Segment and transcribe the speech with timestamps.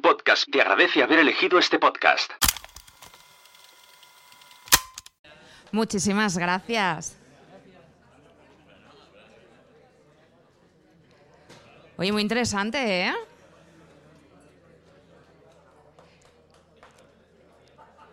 [0.00, 2.32] Podcast te agradece haber elegido este podcast.
[5.70, 7.14] Muchísimas gracias.
[11.98, 13.14] Oye, muy interesante, ¿eh?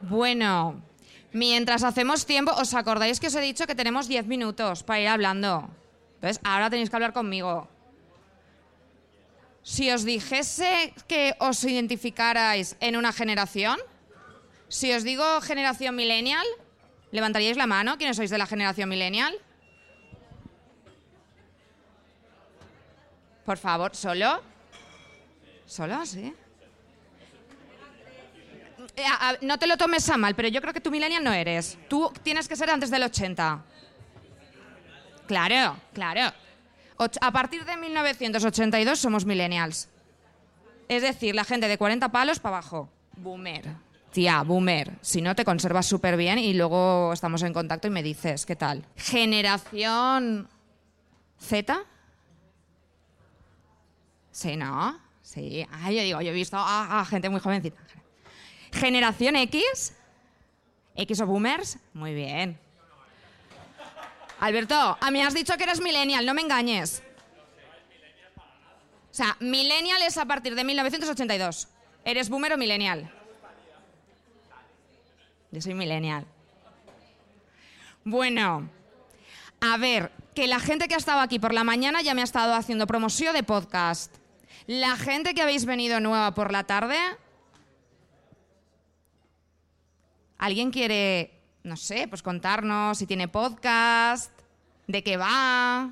[0.02, 0.82] Bueno,
[1.32, 5.08] mientras hacemos tiempo, ¿os acordáis que os he dicho que tenemos 10 minutos para ir
[5.08, 5.70] hablando?
[6.16, 7.70] Entonces, ahora tenéis que hablar conmigo.
[9.68, 13.76] Si os dijese que os identificarais en una generación,
[14.70, 16.48] si os digo generación millennial,
[17.12, 18.00] ¿levantaríais la mano?
[18.00, 19.36] ¿Quiénes sois de la generación millennial?
[23.44, 24.40] Por favor, ¿solo?
[25.66, 26.06] ¿Solo?
[26.06, 26.32] Sí.
[28.96, 29.04] Eh,
[29.42, 31.78] no te lo tomes a mal, pero yo creo que tú millennial no eres.
[31.90, 33.62] Tú tienes que ser antes del 80.
[35.28, 36.47] Claro, claro.
[36.98, 39.90] A partir de 1982 somos millennials.
[40.88, 42.90] Es decir, la gente de 40 palos para abajo.
[43.18, 43.76] Boomer.
[44.12, 44.94] Tía, boomer.
[45.02, 48.56] Si no, te conservas súper bien y luego estamos en contacto y me dices, ¿qué
[48.56, 48.86] tal?
[48.96, 50.48] Generación
[51.40, 51.78] Z.
[54.32, 55.00] Sí, ¿no?
[55.22, 55.68] Sí.
[55.72, 56.58] Ah, yo digo, yo he visto
[57.10, 57.78] gente muy jovencita.
[58.72, 59.94] Generación X.
[60.96, 61.78] X o boomers.
[61.94, 62.60] Muy bien.
[64.40, 67.04] Alberto, a mí has dicho que eres millennial, no me engañes.
[69.12, 71.68] O sea, millennial es a partir de 1982.
[72.06, 73.12] ¿Eres boomer o millennial?
[75.52, 76.26] Yo soy millennial.
[78.04, 78.70] Bueno,
[79.60, 82.24] a ver, que la gente que ha estado aquí por la mañana ya me ha
[82.24, 84.16] estado haciendo promoción de podcast.
[84.68, 86.98] La gente que habéis venido nueva por la tarde,
[90.38, 91.37] ¿alguien quiere,
[91.68, 94.32] no sé, pues contarnos si tiene podcast,
[94.88, 95.92] de qué va?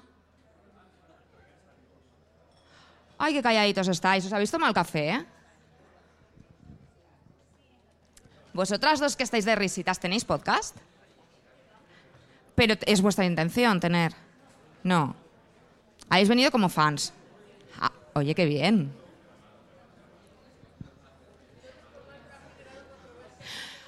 [3.18, 4.26] Ay, qué calladitos estáis.
[4.26, 5.26] ¿Os habéis tomado el café, eh?
[8.54, 10.78] Vosotras dos que estáis de risitas, ¿tenéis podcast?
[12.56, 14.14] Pero es vuestra intención tener.
[14.84, 15.16] No.
[16.10, 17.12] Habéis venido como fans.
[17.80, 18.94] Ah, oye, qué bien.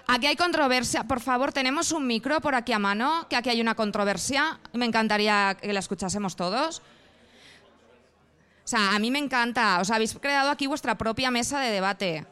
[0.08, 1.04] Aquí hay controversia.
[1.04, 4.60] Por favor, tenemos un micro por aquí a mano, que aquí hay una controversia.
[4.74, 6.80] Me encantaría que la escuchásemos todos.
[8.64, 9.80] O sea, a mí me encanta.
[9.82, 12.26] Os habéis creado aquí vuestra propia mesa de debate.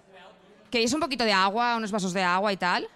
[0.72, 2.88] ¿Queréis un poquito de agua, unos vasos de agua y tal?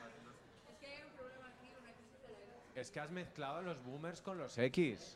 [2.75, 5.15] Es que has mezclado los boomers con los X.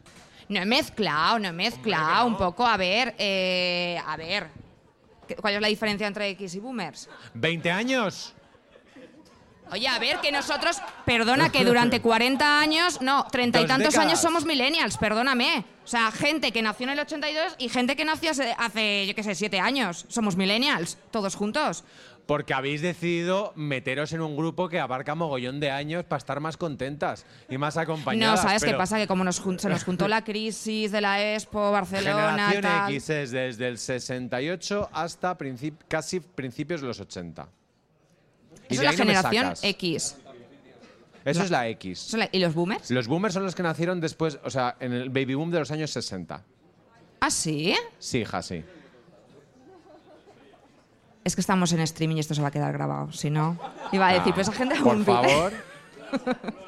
[0.50, 2.66] No he mezclado, no he mezclado un poco.
[2.68, 4.50] A ver, eh, a ver.
[5.26, 7.10] ¿Qué- ¿Cuál es la diferencia entre X y boomers?
[7.34, 8.34] ¿20 años?
[9.74, 14.08] Oye, a ver, que nosotros, perdona, que durante 40 años, no, treinta y tantos décadas.
[14.08, 15.66] años somos millennials, perdóname.
[15.84, 19.16] O sea, gente que nació en el 82 y gente que nació hace, hace, yo
[19.16, 20.06] qué sé, 7 años.
[20.08, 21.84] Somos millennials, todos juntos.
[22.26, 26.56] Porque habéis decidido meteros en un grupo que abarca mogollón de años para estar más
[26.56, 28.42] contentas y más No, acompañadas.
[28.42, 28.98] ¿sabes qué pasa?
[28.98, 32.92] Que como nos se nos juntó la crisis de la Expo, Barcelona, Generación tal...
[32.94, 37.46] X es desde el 68 hasta princip- casi principios de los 80.
[38.70, 39.64] Y Eso es la ahí no me generación sacas.
[39.64, 40.18] X.
[41.26, 42.08] Eso es la X.
[42.08, 42.92] Eso es la- ¿Y los boomers?
[42.92, 45.72] Los boomers son los que nacieron después, o sea, en el baby boom de los
[45.72, 46.44] años 60.
[47.22, 47.76] ¿Ah, sí?
[48.00, 48.64] Sí, hija, sí.
[51.24, 53.12] Es que estamos en streaming y esto se va a quedar grabado.
[53.14, 53.58] Si no,
[53.94, 55.06] iba a decir, pues esa gente Por vive.
[55.06, 55.54] favor.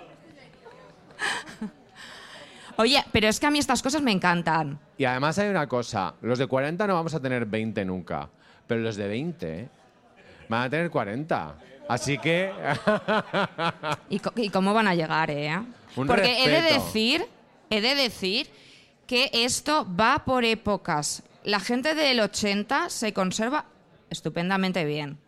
[2.78, 4.78] Oye, pero es que a mí estas cosas me encantan.
[4.98, 8.30] Y además hay una cosa, los de 40 no vamos a tener 20 nunca,
[8.68, 9.70] pero los de 20
[10.50, 11.56] van a tener 40.
[11.88, 12.52] Así que
[14.10, 15.56] ¿Y, cómo van a llegar, eh?
[15.96, 17.26] Un Porque he de decir,
[17.70, 18.50] he de decir
[19.08, 21.24] que esto va por épocas.
[21.44, 23.66] La gente del 80 se conserva
[24.10, 25.20] estupendamente bien.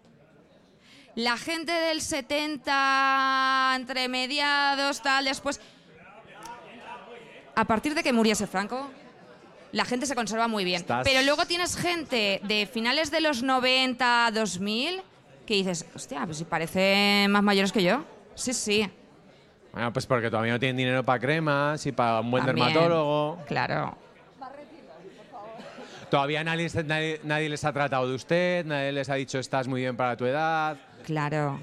[1.15, 5.59] La gente del 70, entre mediados, tal, después...
[7.55, 8.91] A partir de que muriese Franco,
[9.71, 10.81] la gente se conserva muy bien.
[10.81, 15.01] Estás- Pero luego tienes gente de finales de los 90, 2000,
[15.47, 18.03] que dices, hostia, pues si parece más mayores que yo.
[18.35, 18.87] Sí, sí.
[19.71, 22.67] bueno, pues porque todavía no tienen dinero para cremas y para un buen También.
[22.67, 23.39] dermatólogo.
[23.47, 23.97] Claro.
[26.11, 29.81] Todavía nadie, nadie, nadie les ha tratado de usted, nadie les ha dicho estás muy
[29.81, 30.77] bien para tu edad.
[31.03, 31.59] Claro.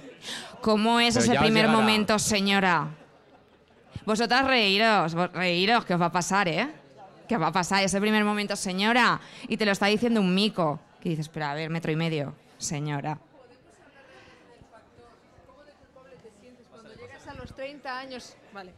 [0.60, 2.88] ¿Cómo es Pero ese primer momento, señora?
[4.04, 6.68] Vosotras reíros, vos- reíros, que os va a pasar, ¿eh?
[7.28, 9.18] Que os va a pasar ese primer momento, señora.
[9.48, 10.78] Y te lo está diciendo un mico.
[11.00, 12.34] Que dices, espera, a ver, metro y medio.
[12.58, 13.18] Señora.
[16.70, 18.74] Cuando llegas a los 30 años, vale.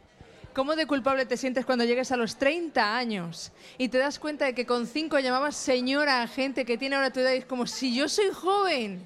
[0.53, 4.45] ¿Cómo de culpable te sientes cuando llegues a los 30 años y te das cuenta
[4.45, 7.45] de que con 5 llamabas señora a gente que tiene ahora tu edad y es
[7.45, 9.03] como si yo soy joven?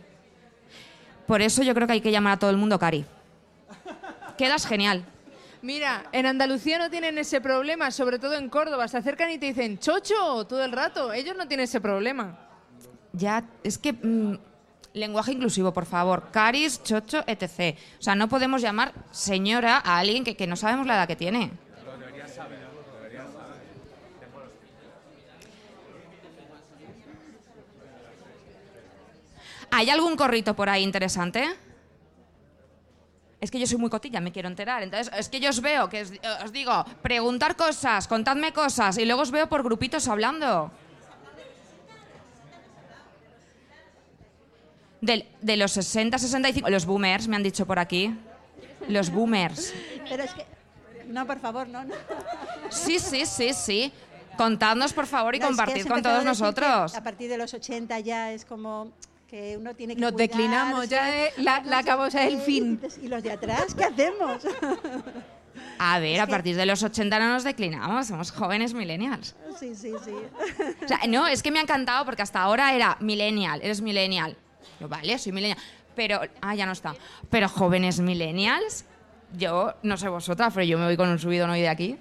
[1.26, 3.04] Por eso yo creo que hay que llamar a todo el mundo Cari.
[4.38, 5.04] Quedas genial.
[5.64, 8.88] Mira, en Andalucía no tienen ese problema, sobre todo en Córdoba.
[8.88, 11.12] Se acercan y te dicen, chocho, todo el rato.
[11.12, 12.38] Ellos no tienen ese problema.
[13.14, 13.94] Ya, es que...
[13.94, 14.51] mm,
[14.94, 16.30] lenguaje inclusivo, por favor.
[16.32, 17.78] Caris, chocho, etc.
[18.00, 21.16] O sea, no podemos llamar señora a alguien que, que no sabemos la edad que
[21.16, 21.52] tiene.
[29.74, 31.48] ¿Hay algún corrito por ahí interesante?
[33.40, 34.84] Es que yo soy muy cotilla, me quiero enterar.
[34.84, 36.12] Entonces, es que yo os veo, que os,
[36.44, 40.72] os digo, preguntar cosas, contadme cosas, y luego os veo por grupitos hablando.
[45.02, 48.16] De los 60, 65, los boomers, me han dicho por aquí.
[48.88, 49.74] Los boomers.
[50.10, 50.46] Pero es que.
[51.08, 51.94] No, por favor, no, no.
[52.70, 53.92] Sí, sí, sí, sí.
[54.38, 56.96] Contadnos, por favor, y No, es que compartid con todos nosotros.
[56.96, 58.92] A partir de los 80 ya es como
[59.28, 62.80] que uno tiene que Nos declinamos, ya es la- la causa, el eh, fin.
[63.02, 64.44] ¿Y los de atrás qué hacemos?
[65.80, 69.36] A ver, a que- partir de los 80 no nos declinamos, somos jóvenes millennials.
[69.60, 70.12] sí, sí, sí.
[70.84, 74.38] O sea, no, es que me ha encantado porque hasta ahora era millennial, eres millennial.
[74.80, 75.60] Yo, vale, soy millennial.
[75.96, 76.96] Pero, ah, ya no está.
[77.30, 78.86] Pero jóvenes millennials,
[79.38, 81.98] yo, no sé vosotras, pero yo me voy con un subidón hoy de aquí.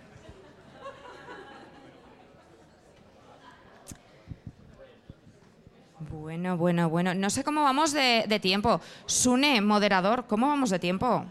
[6.10, 7.14] Bueno, bueno, bueno.
[7.14, 8.80] No sé cómo vamos de, de tiempo.
[9.06, 11.24] Sune, moderador, ¿cómo vamos de tiempo?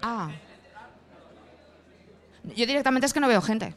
[0.00, 0.30] Ah.
[2.54, 3.74] Yo directamente es que no veo gente.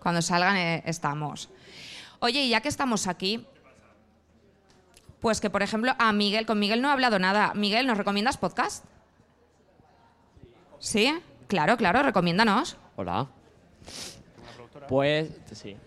[0.00, 1.48] Cuando salgan eh, estamos.
[2.20, 3.44] Oye, y ya que estamos aquí,
[5.20, 7.52] pues que por ejemplo a Miguel, con Miguel no he hablado nada.
[7.54, 8.84] Miguel, ¿nos recomiendas podcast?
[10.78, 11.12] ¿Sí?
[11.46, 12.76] Claro, claro, recomiéndanos.
[12.96, 13.26] Hola.
[14.88, 15.76] Pues sí.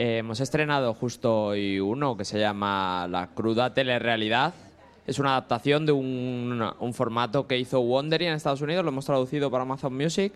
[0.00, 4.54] Eh, hemos estrenado justo hoy uno que se llama La cruda telerrealidad.
[5.08, 9.06] Es una adaptación de un, un formato que hizo Wondery en Estados Unidos, lo hemos
[9.06, 10.32] traducido para Amazon Music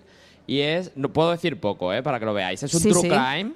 [0.48, 2.60] y es, no puedo decir poco, eh, para que lo veáis.
[2.60, 3.08] Es un Sí, true sí.
[3.08, 3.52] crime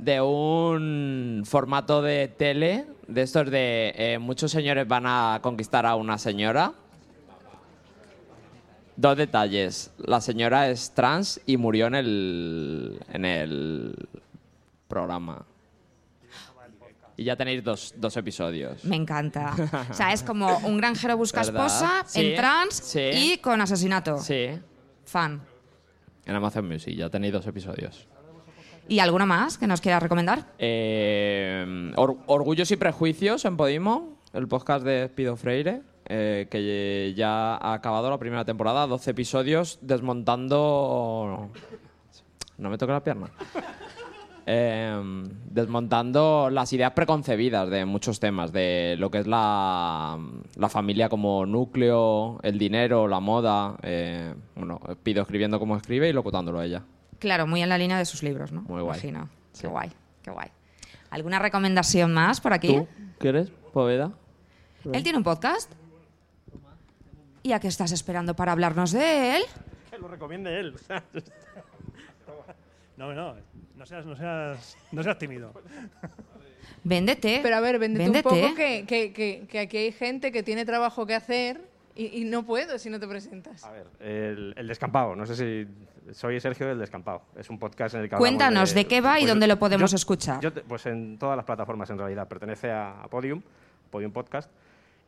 [0.00, 5.94] de un formato de tele, de estos de eh, muchos señores van a conquistar a
[5.94, 6.72] una señora.
[8.96, 9.90] Dos detalles.
[9.98, 14.08] La señora es trans y murió en el, en el
[14.88, 15.44] programa.
[17.16, 18.82] Y ya tenéis dos, dos episodios.
[18.84, 19.54] Me encanta.
[19.90, 21.66] O sea, es como un granjero busca ¿Verdad?
[21.66, 23.00] esposa Sí, en trans sí.
[23.12, 24.16] y con asesinato.
[24.18, 24.48] Sí,
[25.04, 25.42] Fan.
[26.24, 28.06] en Amazon Music ya tenéis dos episodios.
[28.90, 30.46] ¿Y alguno más que nos quieras recomendar?
[30.58, 37.54] Eh, Or- Orgullos y Prejuicios en Podimo, el podcast de Pido Freire, eh, que ya
[37.54, 41.50] ha acabado la primera temporada, 12 episodios desmontando...
[42.58, 43.28] No me toque la pierna.
[44.52, 45.00] Eh,
[45.44, 50.18] desmontando las ideas preconcebidas de muchos temas, de lo que es la,
[50.56, 53.76] la familia como núcleo, el dinero, la moda.
[53.82, 56.82] eh, bueno, Pido escribiendo como escribe y locutándolo ella.
[57.20, 58.62] Claro, muy en la línea de sus libros, ¿no?
[58.62, 58.98] Muy guay.
[58.98, 59.28] Imagino.
[59.52, 59.62] Sí.
[59.62, 60.48] Qué guay, qué guay.
[61.10, 62.68] ¿Alguna recomendación más por aquí?
[62.68, 62.88] ¿Tú
[63.18, 64.10] quieres, Poveda?
[64.92, 65.70] ¿Él tiene un podcast?
[67.42, 69.42] ¿Y a qué estás esperando para hablarnos de él?
[69.90, 70.74] Que lo recomiende él.
[72.96, 73.34] No, no,
[73.76, 75.54] no seas, no seas, no seas tímido.
[76.84, 77.40] Véndete.
[77.42, 78.28] Pero a ver, véndete Véndete.
[78.28, 81.69] un poco que, que- que- que aquí hay gente que tiene trabajo que hacer
[82.04, 83.64] y, y no puedo si no te presentas.
[83.64, 85.68] A ver, el, el Descampado, no sé si...
[86.12, 87.22] Soy Sergio del Descampado.
[87.36, 89.90] Es un podcast en el que Cuéntanos, ¿de qué va y pues, dónde lo podemos
[89.90, 90.40] yo- escuchar?
[90.40, 92.26] yo te- pues en todas las plataformas en realidad.
[92.26, 93.42] Pertenece a, a Podium,
[93.90, 94.50] Podium Podcast.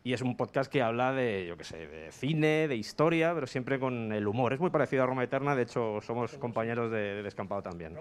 [0.04, 3.46] Y es un podcast que habla de, yo qué sé, de cine, de historia, pero
[3.46, 4.52] siempre con el humor.
[4.52, 7.96] Es muy parecido a Roma Eterna, de hecho somos compañeros de, de Descampado también.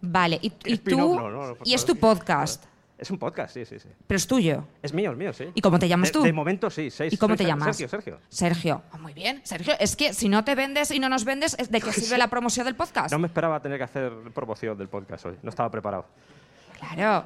[0.00, 1.20] Vale, y, y Spin-off, tú.
[1.20, 1.94] no, no, por y es favor.
[1.94, 2.64] tu podcast,
[2.96, 3.88] Es un podcast, sí, sí, sí.
[4.06, 4.64] pero es tuyo.
[4.80, 5.50] Es mío, es mío, sí.
[5.54, 6.22] ¿Y cómo te llamas De- tú?
[6.22, 6.90] De momento sí.
[6.90, 7.76] seis- ¿Y cómo te llamas?
[7.76, 8.20] Sergio, Sergio.
[8.28, 8.82] Sergio.
[8.92, 9.74] Ah, muy bien, Sergio.
[9.80, 12.64] Es que si no te vendes y no nos vendes, ¿de qué sirve la promoción
[12.66, 13.10] del podcast?
[13.12, 15.36] No me esperaba tener que hacer promoción del podcast hoy.
[15.42, 16.06] No estaba preparado.
[16.78, 17.24] Claro.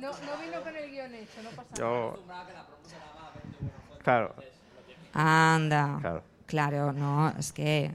[0.00, 2.22] No, no vino con el guion hecho, no pasa Yo...
[4.02, 4.34] Claro,
[5.12, 5.98] Anda.
[6.00, 6.22] claro.
[6.46, 7.90] Claro, no, es que.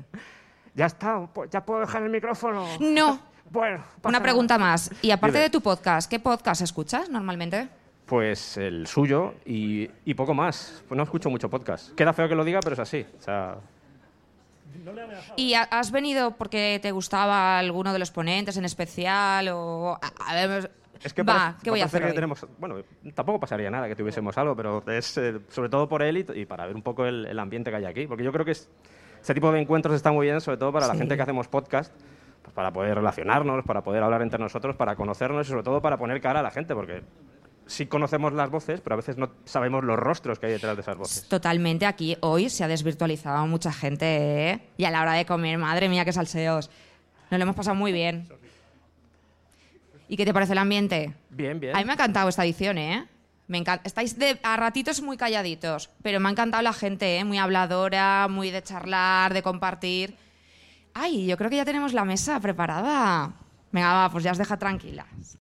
[0.75, 2.65] Ya está, ya puedo dejar el micrófono.
[2.79, 3.19] No.
[3.51, 4.23] Bueno, Una nada.
[4.23, 4.91] pregunta más.
[5.01, 5.43] Y aparte Dime.
[5.43, 7.67] de tu podcast, ¿qué podcast escuchas normalmente?
[8.05, 10.83] Pues el suyo y, y poco más.
[10.87, 11.93] Pues no escucho mucho podcast.
[11.95, 13.05] Queda feo que lo diga, pero es así.
[13.19, 13.57] O sea,
[15.35, 19.49] ¿Y ha- has venido porque te gustaba alguno de los ponentes en especial?
[19.49, 20.71] O, a, a ver,
[21.03, 22.75] Es que Va, parece- ¿qué voy a hacer que tenemos, bueno,
[23.13, 26.45] tampoco pasaría nada que tuviésemos algo, pero es eh, sobre todo por él y, y
[26.45, 28.07] para ver un poco el, el ambiente que hay aquí.
[28.07, 28.69] Porque yo creo que es,
[29.19, 30.99] este tipo de encuentros está muy bien, sobre todo para la Sí.
[30.99, 31.93] gente que hacemos podcast,
[32.53, 36.21] para poder relacionarnos, para poder hablar entre nosotros, para conocernos y sobre todo para poner
[36.21, 37.03] cara a la gente, porque
[37.65, 40.81] sí conocemos las voces, pero a veces no sabemos los rostros que hay detrás de
[40.81, 41.27] esas voces.
[41.27, 44.59] Totalmente, aquí hoy se ha desvirtualizado mucha gente, ¿eh?
[44.77, 46.69] Y a la hora de comer, madre mía, qué salseos.
[47.29, 48.27] Nos lo hemos pasado muy bien.
[50.09, 51.13] ¿Y qué te parece el ambiente?
[51.29, 51.73] Bien, bien.
[51.75, 53.07] A mí me ha encantado esta edición, ¿eh?
[53.47, 53.83] Me encanta.
[53.85, 57.23] Estáis de, a ratitos muy calladitos, pero me ha encantado la gente, ¿eh?
[57.23, 60.15] Muy habladora, muy de charlar, de compartir.
[60.93, 63.33] Ay, yo creo que ya tenemos la mesa preparada.
[63.71, 65.37] Venga, va, pues ya os deja tranquilas.